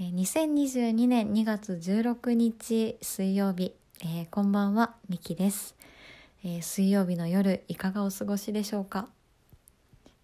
[0.00, 5.74] 2022年2月16日水曜日、えー、こんばんはみきです、
[6.44, 9.08] えー、水曜日の夜いかがお過ごしでしょうか、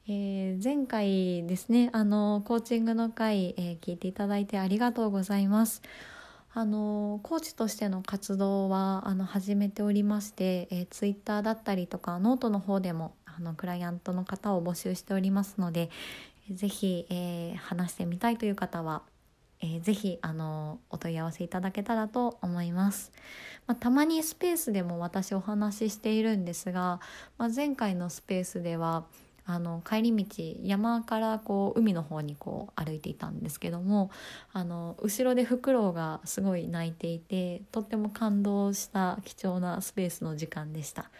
[0.08, 5.82] えー、前回ですねあのコーチングの回、え聞いていただいてありがとうございます。
[6.52, 15.90] あのコーチとしての活動はあの始めておりまして、えー、ツイッターだったりとかノートの方でもあのクライアントの方を募集しておりますので
[16.48, 19.02] 是非、えー、話してみたいという方は
[19.64, 23.10] えー、ぜひあのお問い合わせいただけたらと思います、
[23.66, 27.00] まあ、たまにスペースでも私お話ししているんですが、
[27.38, 29.06] まあ、前回のスペースでは
[29.46, 34.10] あの帰り道山からこう海の方にこう歩いていたんですけども
[34.52, 41.10] あの後ろでフクロウがすごい鳴いていてとっても感動した貴重なスペースの時間でした。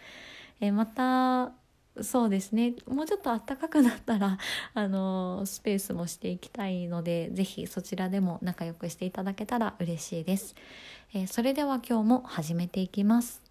[0.61, 1.51] えまた
[2.01, 2.75] そうですね。
[2.87, 4.37] もうちょっと暖かくなったら
[4.73, 10.55] あのスペースもしていきたいので是非そちらでも仲良くしていただけたら嬉しいです、
[11.13, 13.41] えー、それでは今日も始めていきます。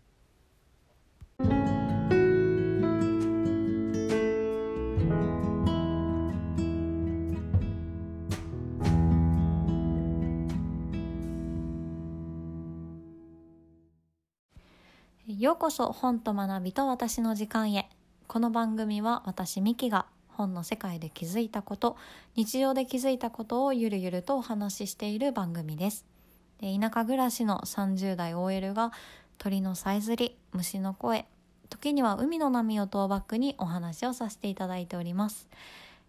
[15.26, 17.88] ようこそ本と学びと私の時間へ。
[18.34, 21.96] この番組は私ミキが本の世界で気づいたこと
[22.34, 26.04] 日常で気づいたことをゆるゆるとお話ししている番組です。
[26.60, 28.90] で田舎暮らしの30代 OL が
[29.38, 31.28] 鳥のさえずり虫の声
[31.70, 35.48] 時には海の波をトーバックにお話をさせていただいております、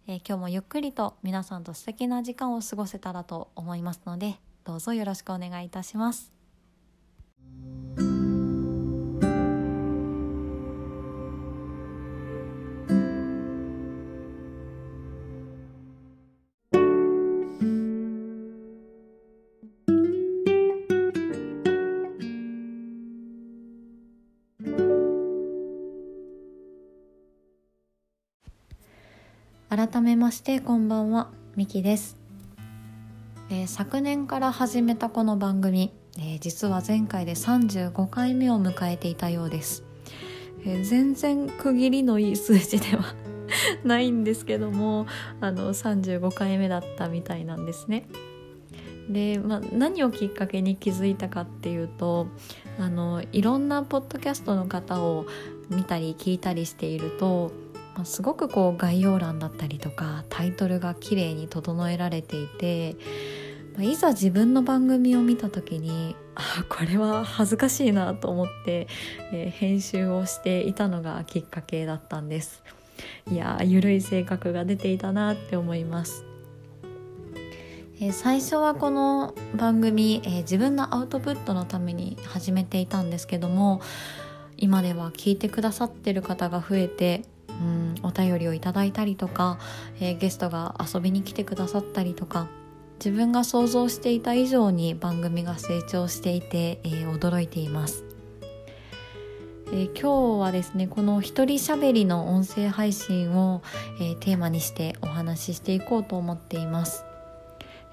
[0.08, 6.32] えー、今日もゆっくりと皆さんと素敵な時間を過ごせたらと思いますのでどうぞよろしくお願いいたします。
[29.86, 31.30] 改めましてこんばんは。
[31.54, 32.16] みきです、
[33.50, 39.84] えー、昨年から始めたこの番組、えー、実は前回で35回目を迎えていたようです、
[40.64, 43.14] えー、全然区切りのいい数字では
[43.84, 45.06] ないんですけども
[45.40, 48.08] あの35回目だったみたいなんですね。
[49.08, 52.26] で、まあ、何をきっかけに気づいたかっていうと
[52.80, 55.26] あのいろんなポッドキャストの方を
[55.70, 57.52] 見たり聞いたりしていると
[57.96, 62.94] まあ、すごくこう概要欄だったりとかタイトルが綺麗に整えられていて、
[63.74, 68.86] まあ、いざ自分の番組を見た時にあこれは恥ずかしいなと思って、
[69.32, 72.62] えー、編集をしていたのがきっかけだったんです。
[73.30, 76.24] いやゆるい性格が出ていたなって思います。
[77.98, 83.80] えー、最初はこの番組、えー、自分のアウトプットのために始めていたんですけども
[84.58, 87.22] 今では聞いてくださってる方が増えて
[87.60, 89.58] うんお便りをいただいたりとか、
[90.00, 92.48] えー、ゲストが遊びに来てくださったりとか
[92.98, 98.04] 自分が想像していた以上に番組が成長していて、えー、驚いています、
[99.68, 103.62] えー、今日はですねこの一人喋りの音声配信を、
[104.00, 107.04] えテーマにしてお話ししていこうと思っています。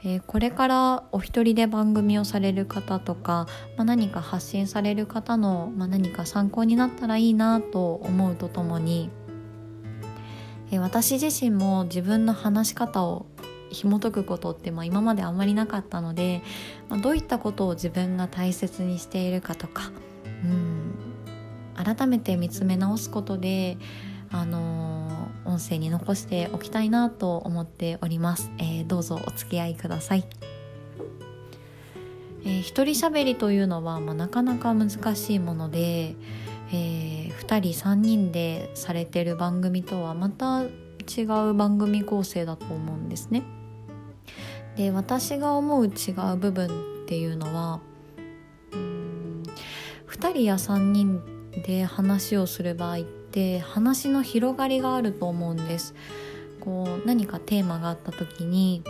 [0.05, 3.47] えこれからお一人で番組をされる方とか、
[3.77, 9.09] まあ、何か発信される方の、まあ、何か参考になったらいいなと思うとともに
[10.73, 13.27] え私自身も自分の話し方を
[13.69, 16.41] 紐解くことって、まあ、今まであんまりなかったので、
[16.89, 19.91] まあ、どういったことを自分が大切にしているかとか、
[20.43, 20.95] うん、
[21.75, 23.77] 改めて見つめ直すことで、
[24.31, 30.25] あのー、音声に残しておきたいなと思っております、えー、どうぞお付き合いください、
[32.45, 36.15] えー、一人喋りというのは、まあ、なかなか難しいもので、
[36.73, 43.43] えー、2人3人でされてる番組とはまた違う番組構成だと思うんですね。
[44.75, 45.89] で私が思う違
[46.33, 46.69] う部分っ
[47.07, 47.79] ていうのは
[48.71, 49.43] うん
[50.07, 51.21] 2人や3人
[51.67, 55.93] で話をする場合って話の広がりがあると思うんです。
[56.59, 58.83] こう何かテーマがあった時に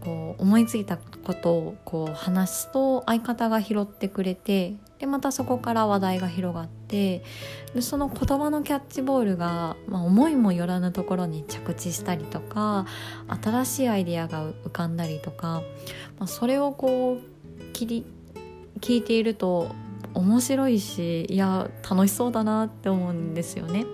[0.00, 7.24] こう思いついたことをこう話すと相方が拾ってくれてでまたそこから話題が広がってで
[7.80, 12.84] その言葉のキャッチボールが、まあ、思いもよらぬところに着地したりとか
[13.42, 15.62] 新しいアイデアが浮かんだりとか、
[16.18, 18.06] まあ、それをこう切り
[18.80, 19.74] 聞いていると
[20.12, 23.86] 面白いしいや楽しそうだなって思うんですよね。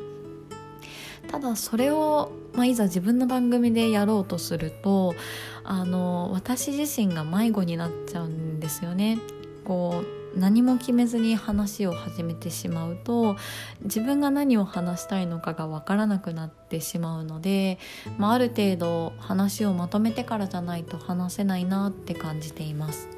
[1.30, 5.14] ただそれをまあ、いざ自分の番組でやろうとすると
[5.62, 9.18] あの私自身が迷子になっちゃうんですよね。
[9.64, 13.36] こう何も決めずに話を始めてしまうと
[13.82, 17.78] 自分が何を話したいのかが分からなくなってしまうので、
[18.18, 23.08] まあ、ある程度話をまとめてからじゃないと話せないなって感じています。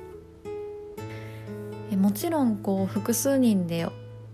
[1.97, 3.87] もちろんこう複数人で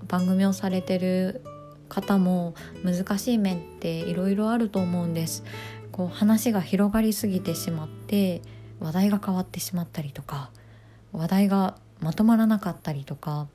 [0.06, 1.42] 番組をされてる
[1.88, 5.44] 方も難しい面っていろいろあると思うんです
[5.92, 8.42] こう話が広がりすぎてしまって
[8.80, 10.50] 話題が変わってしまったりとか
[11.12, 13.48] 話題がまとまらなかったりとか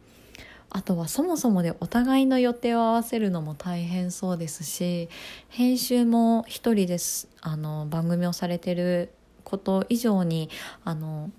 [0.70, 5.10] あとはそもそもでお互いの予定を合わせるのも大変そうですし
[5.50, 9.12] 編集も一人ですあの番組をされてる
[9.44, 10.50] こと以上に
[10.86, 11.30] あの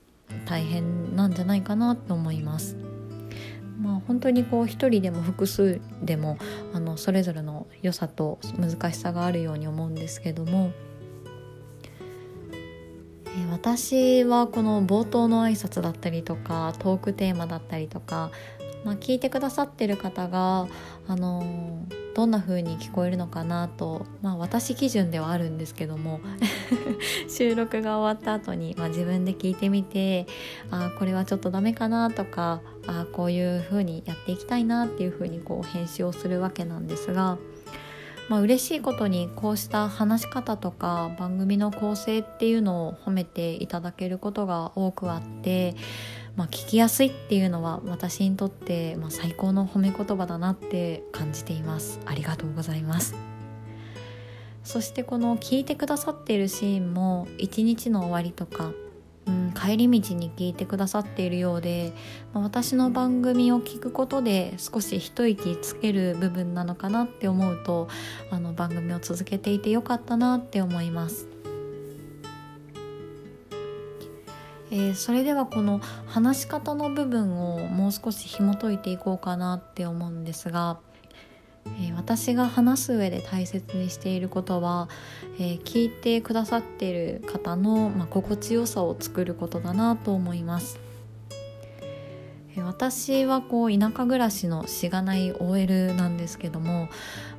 [0.44, 2.76] 大変なんじゃないかなと思います。
[3.80, 6.38] まあ、本当にこう一人でも複数でも
[6.72, 10.70] あのそれぞれの良さと難しさがあるように思うんですけども、
[13.50, 18.30] 私はこの冒頭の挨拶だったりとかトークテーマだったりとか
[18.84, 20.66] まあ、聞いてくださってる方が、
[21.06, 26.20] あの、どんな風に聞こえるのかなと、まあ、私基準ではあるんですけども
[27.26, 30.26] 収録が終わった後に、まあ、自分で聞いてみて
[30.70, 37.38] あこれはちょっとダメかなとかあこういう風にやっていきたいなっていう風にこう編集をするわけなんですが。
[38.32, 45.76] まあ嬉しいことにこうした話し方とか番組の構成っていうのを褒めていただけることが多くあって
[46.34, 52.00] まあ、聞きやすいっていうのは私にとって、まあ、最高の褒め言葉だなって感じています。
[52.06, 53.14] ありがとうございます。
[54.64, 58.72] そしてこの聞いてくださっているシーンも一日の終わりとか、
[59.26, 61.92] うん、帰り道に聞いてくださっているようで、
[62.32, 67.88] まあ、私の番組を聞くことで少し一息つける部分なのかなって思うと
[68.30, 71.28] あの番組を続けていてよかったなって思います。
[74.74, 80.78] えー、それではこの話し方の部分をもう少し紐解いていこうかなって思うんですが、
[81.80, 84.88] え、私が話す上で大切にしていることは、
[85.38, 90.80] えー、聞いてくださっている方の、まあ、心地よさを作ることだなと思います。
[92.60, 96.88] 私はこう田舎暮らしのしがない OL なんですけども、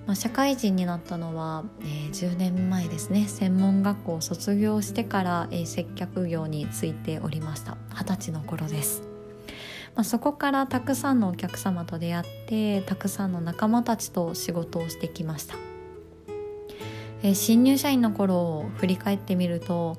[0.07, 3.27] まあ、社会人になったのは、えー、10年前ですね。
[3.27, 7.77] 専門学校を卒業してから、えー、接客業に就いておりました。
[7.93, 9.03] 二十歳の頃です、
[9.95, 15.55] まあ、そこからたくさんのお客様と出会ってたくさんの仲間たちと仕事をしてきました、
[17.21, 19.97] えー、新入社員の頃を振り返ってみると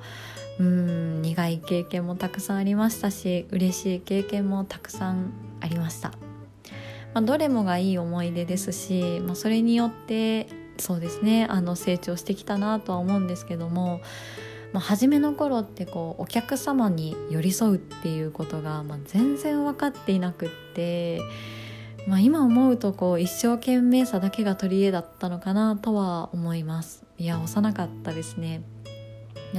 [0.59, 6.13] うん苦い経験もたくさんありましたし嬉しい経験もたくさんありました。
[7.13, 10.49] まあ、どれもがいい思い出ですし、まあ、それによって
[10.79, 14.01] そうですねあの成長してきたなとは思うんですけども、
[14.75, 21.21] まあ、初めの頃ってこうお客様に寄り添うっていうことが、まあ、全然分かっていなくって、
[22.09, 28.65] まあ、今思うとこう一生懸命さだけが取り柄だったのかなとは思いますいや幼かったですね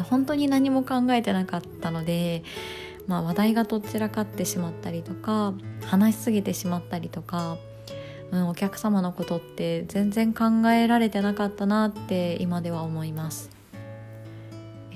[0.09, 2.43] 本当に何も考えてなかったので
[3.07, 5.53] まあ、話題がとっちらかってしまったりとか
[5.85, 7.57] 話しすぎてしまったりとか、
[8.31, 13.54] うん、お客様のことって全然考えられてなかったなって今では思います。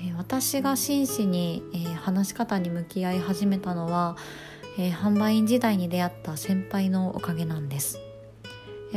[0.02, 4.16] え、私が真摯に、え、話し方に向き合い始めたのは、
[4.78, 7.98] え、販売員時代に出会った先輩のおかげなんです。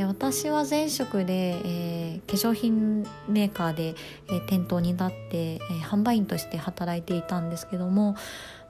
[0.07, 3.95] 私は前職で、え、化粧品メーカーで、
[4.31, 8.15] え、店頭に立って、え、販売員として働いていたんですけども、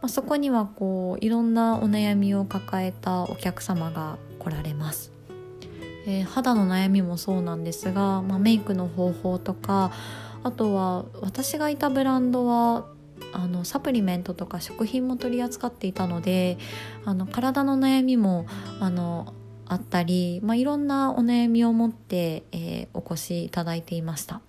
[0.02, 5.14] ま、そこにはこういろんなお悩みを抱えたお客様が来られます、
[6.06, 9.92] え、肌の悩みもそうなんですが、まあ、メイクの方法とか
[10.44, 12.86] あとは私がいたブランドは
[13.32, 16.58] あのサプリメントとか食品も取り扱っていたので
[17.06, 18.46] あの体の悩みも
[18.80, 19.34] あの
[19.66, 24.42] あったり、まあ、いろんなお悩みを持って、えー、お越しいただいていました。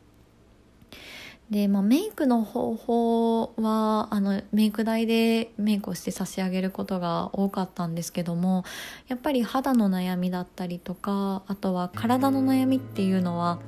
[1.50, 8.64] で、まあ、メイクの方法はあのメイク台でメイクをして差し上げることが多かったんですけども
[9.08, 13.58] やっぱり肌の悩みだったりとかあとは体の悩みっていうのは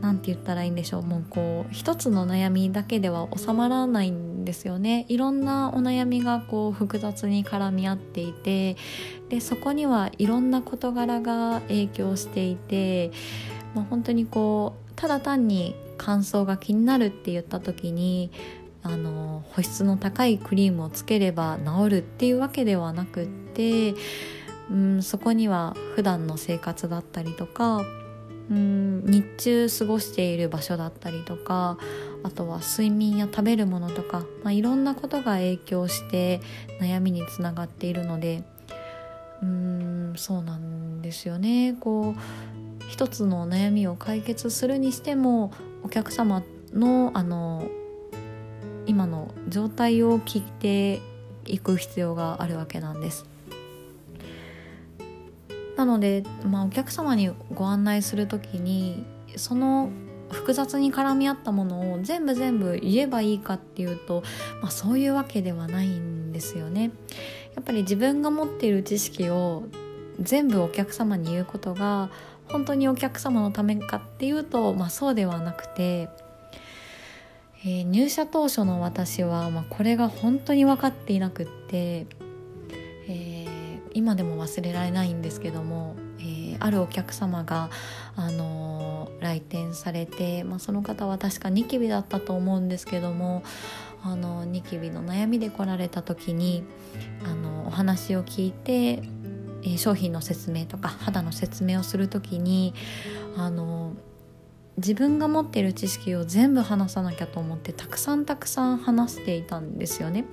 [0.00, 1.02] 何て言ったらいいんでしょう。
[1.02, 5.06] もうこう一つの悩みだけでは収まらないんですよね。
[5.08, 8.76] いろんなお悩みがこう複雑に絡み合っていて
[9.28, 13.10] でそこにはいろんな事柄が影響していて、
[13.74, 18.30] まあ、本当にこうただ単に乾燥が気になるって言った時に
[18.82, 23.94] あの保湿の高いクリームをつければ治るっていうわけではなくって、
[24.70, 27.82] うん、そこには普段の生活だったりとか
[28.50, 31.78] うん日中過ごしている場所だったりとか
[32.22, 36.40] あとは睡眠や食べるものとか、まあ、いろんなことが影響して
[36.80, 38.42] 悩みにつながっているので
[39.42, 42.20] うーんそうなんですよねこう
[42.88, 45.52] 一つの悩みを解決するにしても
[45.82, 47.68] お客様のあの
[48.86, 51.02] 今の状態を聞いて
[51.44, 53.26] いく必要があるわけなんです。
[55.78, 59.06] なので、まあ、お客様にご案内する時に
[59.36, 59.90] その
[60.32, 64.24] 複雑に絡み合ったものを全部全部言えばいいかっていうと、
[64.60, 66.90] まあ、そういうわけではないんですよね。
[67.54, 69.66] やっぱり自分が持っている知識を
[70.20, 72.10] 全部お客様に言うことが
[72.48, 76.08] 本当にお客様のためかっていうと、まあ、そうではなくて、
[77.64, 82.06] えー、入社当初の私は、まあ、これが本当に分かっていなくって、
[83.08, 83.37] え、
[83.94, 87.70] 今でも忘れられないんですけども、えー、あるお客様が、
[88.16, 93.42] あの来店されて、まあ、その方は確かニキビだったと思うんですけども
[94.02, 96.64] あのニキビの悩みで来られた時に
[97.24, 99.02] あのお話を聞いて
[99.64, 102.74] え商品の説明とか肌の説明をする時に
[103.36, 103.94] あの
[104.78, 110.24] 自分が持っている知識を全部話さなきゃと思ってたくさんたくさん話していたんですよね。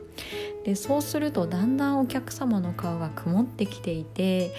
[0.64, 4.54] でそうするとだんだんお客様の顔が曇ってきていて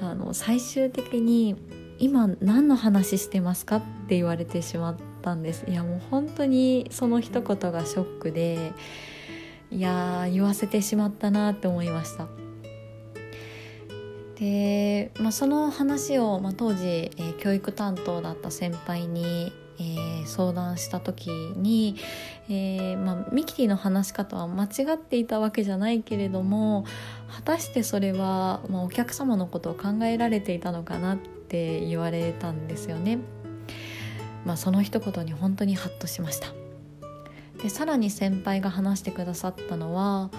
[0.00, 1.56] あの最終的に
[1.98, 8.72] 「今何の話してますか?」って言われてしまったんですいやもう本当にその一言がショックで
[9.70, 12.39] いや言わせてしまったなって思いました。
[14.40, 21.96] で、まあ、その話を、まあ、当時、えー、教育担当だった先輩に、えー、相談した時に、
[22.48, 26.86] えーまあ、ミキティの話し方は間違っていたわけじゃないけれども
[27.28, 33.18] 果たしてそれは、まあ、お客様のことを考えられていたのかなって言われたんですよね。
[34.44, 36.48] まあ、その一言に本当にハッとしました
[37.62, 40.30] でさらに先輩が話してくださったのは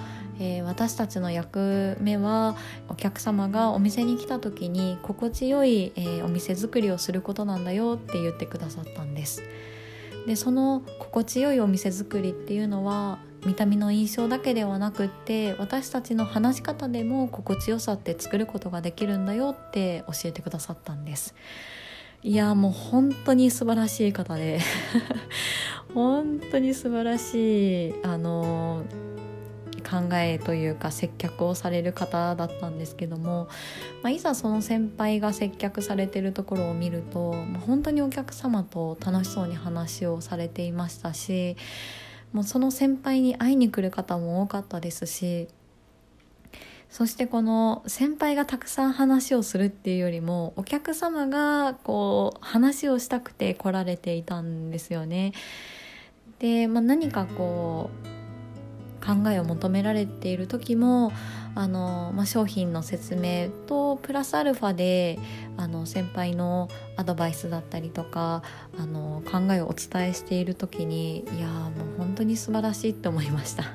[0.41, 2.55] えー、私たちの役目は
[2.89, 9.43] お客様がお店に来た時に心地よい、えー、お店作りをすることなんだよって言ってくださったんです。
[10.25, 21.36] でその心地よいお店作りっていうのは見た目の印象だけではなくって私たちの話し方でも心地よさって作ることができるんだよって教えてくださったんです。
[22.24, 24.60] いやもう本当に素晴らしい方で
[25.93, 29.20] 本当に素晴らしいあのー
[29.91, 33.50] 考えというか接客をされる方だったんですけども、
[34.01, 41.57] まあ、いざその先輩が接客されてるところを見ると、まあ、本当にお客様と楽しそうに話をされていましたし
[42.31, 45.50] もうその先輩に会いに来る方も多かったですし
[46.89, 55.31] そしてこの先輩がたくさん話をするっていうよりもお客様がこう話をしたくて来られていたんですよね。
[56.39, 58.20] で、まあ、何かこう
[59.01, 61.12] 考えを求められている時も
[61.55, 65.20] あの、まあ、商品の説明とプラスアルファで
[65.58, 68.43] あの先輩のアドバイスだったりとか
[68.77, 73.65] あの考えをお伝えしている時にいやもう本当に素晴らしいって思いました。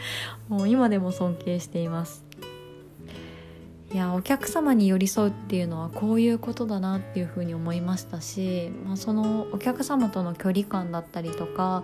[0.48, 2.28] もう今でも尊敬しています。
[3.90, 11.82] いやお客様に寄り添うっていうのはこういうことだなっていうふうに思いましたし、まあ、そのお客様との距離感だったりとか、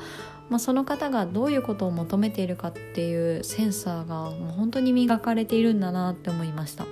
[0.51, 6.87] まあ、その方がどういうことを求めているかっていうセンサーがもう本当に磨かれているんだなって思いました。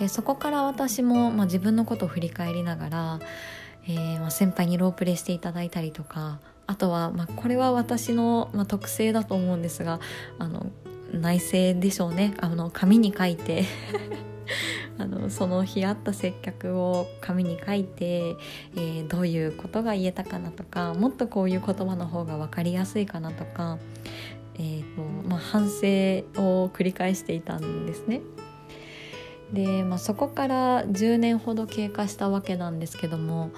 [0.00, 3.20] えそこから私も、まあ、自分のことを振り返りながら、
[3.86, 10.00] えー、まあ、先輩にロープレしていただいたりとかあとは、まあ、これは私の、まあ、特性だと思うんですが
[10.38, 10.66] あの
[11.12, 13.64] 内政でしょうねあの紙に書いて
[14.98, 18.36] あのその日あった接客を紙に書いて、
[18.76, 23.78] えー、どういうことが言えたかなとかもっとこういう言葉の方が分かりやすいかなとか、
[24.56, 25.76] えーとまあ、反省
[26.40, 28.20] を繰り返していたんですね。
[29.52, 33.50] で、まあ、そこから10年ほど経過したわけなんですけども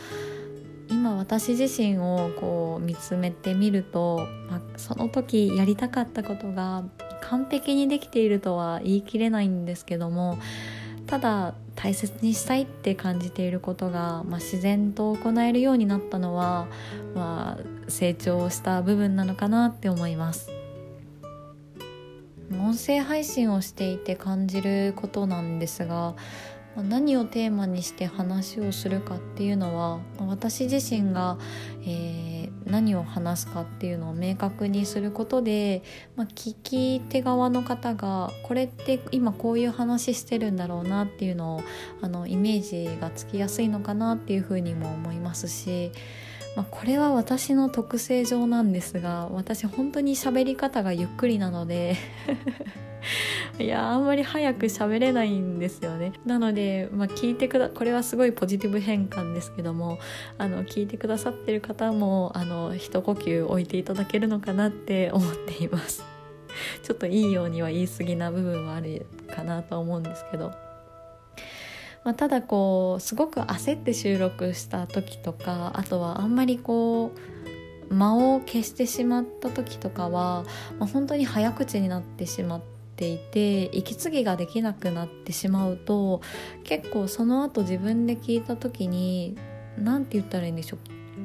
[0.91, 6.85] 今私自身をこう見つめてみると、まあ、その時やりたかったことが
[7.23, 10.39] 完璧にできているとは言い切れないんですけども
[11.07, 16.67] ただ大切にしたいって感じていることが、まあ、自然と行えるようになったのは、
[17.15, 20.51] まあ、成長した部分なのかなって思います。
[22.53, 26.15] 音声配信をしていて感じることなんですが
[26.77, 31.39] 何をテーマにして話をするかっていうのは私自身が、
[31.83, 32.34] えー、
[32.67, 35.83] 何を話すかっていうのを明確にすることで、
[36.17, 41.63] まあ、聞き手側の方がこれって今こういう話してるんだろうなっていうのを
[42.01, 45.93] あのイメージがつきやすいのかなっていうふうにも思いますし。
[46.57, 51.97] まあ、これは私の特性上なんですが私本当に喋り方がゆっくりなので
[53.59, 56.13] いやあんまり早く喋れないんですよね。
[56.25, 59.99] なので、まあ、聞いてくだこれはすごいポジティブ変換ですけども
[60.39, 66.05] あの聞いてくださってる方もあの一呼吸置いていただけるのかなって 思っています。
[66.83, 70.53] ちょっといいようには言い過ぎな部分はあるかなと思うんですけど。
[72.05, 77.13] まあ、ただこうすごく焦って収録した時とかあとはあんまりこ
[77.91, 80.45] う間を消してしまった時とかは、
[80.79, 82.63] まあ、本当に早口になってしまっ
[82.97, 86.21] ていて息継ぎができなくなってしまうと
[86.63, 89.37] 結構その後自分で聞いた時に
[89.79, 90.81] 何て言ったらいいんでしょう。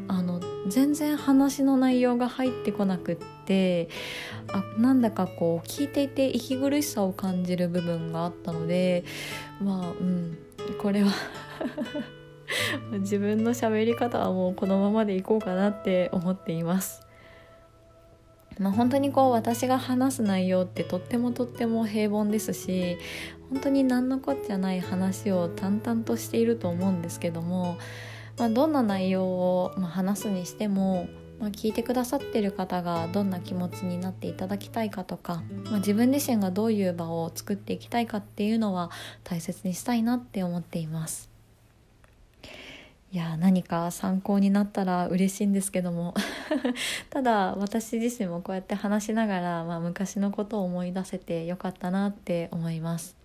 [0.08, 3.90] あの全然話の内容が入ってこなくって
[4.52, 9.04] あなんだかこう聞いていて息苦しさを感じる部分があったので
[9.62, 10.38] まあうん。
[10.78, 11.12] これは
[13.00, 17.06] 自分の喋り方はもうこのままでいこうかなって思っています。
[18.60, 22.98] まあ、本当にこう私が話す内容ってとってもとっても平凡ですし
[23.50, 27.78] 本当に何のこっちゃない話を淡々としていると思うんですけども、
[28.38, 31.08] まあ、どんな内容を、話すにしても
[31.40, 38.92] まあ、聞いてくださってる方がどんな気持ちになっていただきたいかとか、まあ、自分自身がどういう場を作っていきたいかっていうのは
[39.24, 41.30] 大切にしたいなって思っています。
[43.12, 46.14] いや何か参考になったら嬉しいんですけども。
[47.10, 53.16] ただ私自身もこうやって話しながら、まあ、昔のことを思い出せてよかったなって思います。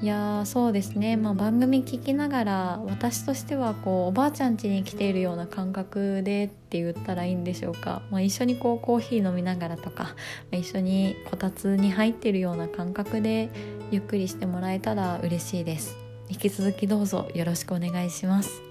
[0.00, 10.10] いやそうですね、まあ、番組聞きながら私としてはこうおばあちゃん家に来ているような感覚でって言ったらいいんでしょうか、まあ、一緒にこうコーヒー飲みながらとか、ま
[10.52, 13.50] あ、一緒にこたつに入っているような感覚で
[13.90, 15.96] ゆっくりしてもらえたら嬉しいです。
[16.28, 18.62] 引き続きどうぞよろしくお願いします。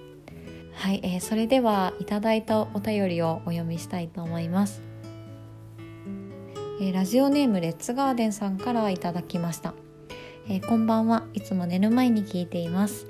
[0.72, 4.80] はい、えー、それではいただいたお便りをお読みしたいと思います、
[6.80, 9.74] えー、ラジオネームレッツガーデンさんからいただきました。
[10.50, 13.06] えー、こんばんはいつも寝る前に聞いています、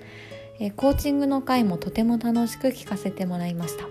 [0.58, 3.86] えー、コーチングの回もとても楽しく聞かせてもらいました。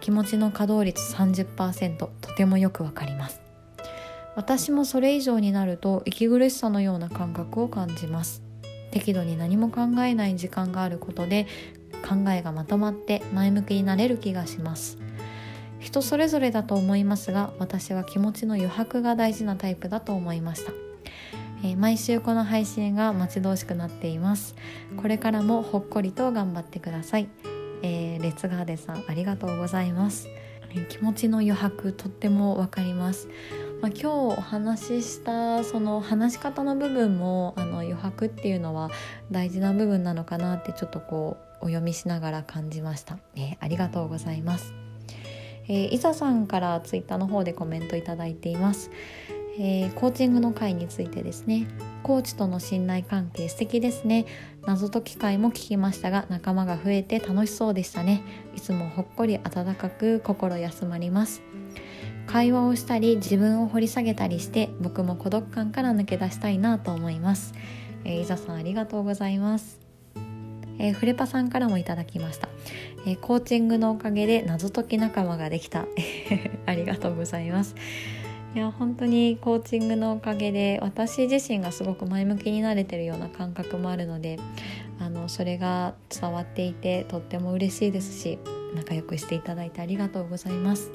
[0.00, 3.40] 気持ちの稼働率30%とてもよくわかります。
[4.34, 8.42] 私もそれ以上になると息苦しさのような感覚を感じます。
[8.90, 11.46] 適度に何も考えない時間があることで
[12.06, 14.98] 考えがまとまって前向きになれる気がします。
[15.78, 20.91] 人それぞれだと思いますが私は気持ちの余白が大事なタイプだと思いました。
[21.62, 24.54] えー、毎週この配信が待ち遠しくなっています。
[24.96, 27.28] これからもほっこりと頑張ってください、
[27.82, 30.28] えー、レッツガーデンさんありがとうございます、
[30.70, 33.28] えー、気持ちの余白とってもわかります。
[33.80, 38.90] まあ、今日お話ししたその話し方の部分もあの余白っていうのは
[39.32, 44.72] 大事な部分なのかなってちょっとこうお読みしながら感じました、えー、ありがとうございます、
[45.66, 48.92] えー、いざさんからツイッターの方でコメントいただいています、
[49.58, 51.66] えー、コーチングの会についてですね。
[52.02, 54.26] コーチとの信頼関係素敵ですね。
[54.66, 58.22] 謎解き会も聞きましたが仲間が増えて楽しそうでしたね。
[58.56, 61.42] いつもほっこり温かく心休まります。
[62.26, 67.52] 会話をしたり自分を掘り下げたりして僕も孤独感から抜け出したいなと思います、
[68.04, 69.80] えー、いざさんありがとうございます。
[70.78, 72.48] えー、フレパさんからもいただきました、
[73.06, 75.86] えー、コーチングのおかげで謎解き仲間ができた。
[76.66, 77.74] ありがとうございます。
[78.54, 84.38] いや本当にコーチングのおかげで私自身がすごく前向きになれてるような感覚もあるので
[85.00, 88.38] あのそれが伝わっていてとっても嬉しいですし
[88.74, 90.90] 仲良くしていただいてありがとうございます。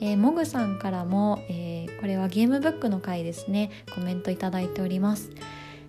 [0.00, 3.70] えー、モグさんからも、えー、これはゲームブックの回ですね。
[3.92, 5.32] コメントいただいております、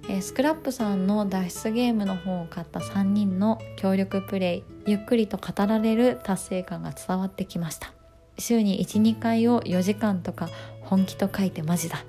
[0.09, 7.98] えー、スクラップさんの脱出ゲームの本を買った3人の協力プレイゆっくりと語られる達成感が伝わってきました。
[8.39, 10.49] 週に12回を4時間とか
[10.81, 12.03] 本気と書いてマジだ。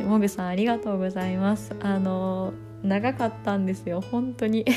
[0.00, 1.74] もぐさんありがとうございます。
[1.80, 4.00] あの長かったんですよ。
[4.00, 4.64] 本当に。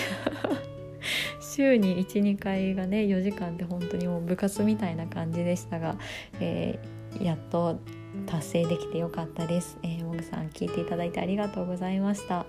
[1.42, 5.98] 週に12回がね4時間って本当にもう部活みたいな感じでしたが、
[6.40, 7.80] えー、やっと
[8.28, 12.46] 達成できてよかったです、えー、もぐさん聞いていただいてありがとうございました、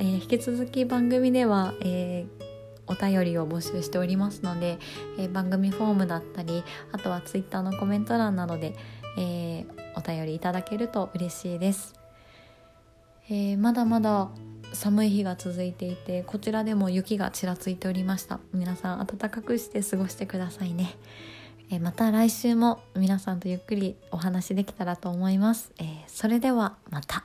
[0.00, 2.49] えー、引き続き番組では、えー
[2.90, 4.78] お便りを募集しておりますので、
[5.16, 8.74] えー、番組フォームだったりあとは Twitter のコメント欄などで、
[9.16, 11.94] えー、お便りいただけると嬉しいです、
[13.28, 14.28] えー、まだまだ
[14.72, 18.38] 寒い日が続いていてこちらでも雪がちらついておりました。
[18.52, 20.96] 皆さん暖かくして過ごしてくださいね。
[21.72, 27.24] えまた来週も皆さんとゆっくりお話できたらと思います、えー、それではまた。